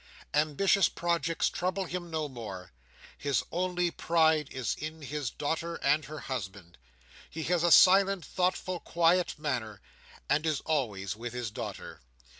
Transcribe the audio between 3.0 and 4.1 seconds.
His only